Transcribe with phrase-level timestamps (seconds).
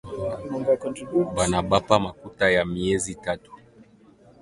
[1.35, 3.51] Bana bapa makuta ya myezi tatu